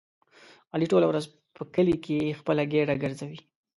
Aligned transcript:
علي 0.73 0.85
ټوله 0.91 1.05
ورځ 1.07 1.25
په 1.55 1.63
کلي 1.73 1.95
خپله 2.39 2.63
ګېډه 2.71 2.95
ګرځوي. 3.03 3.39